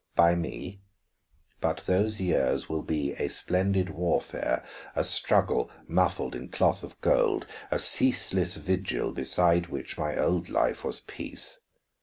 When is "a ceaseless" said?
7.69-8.55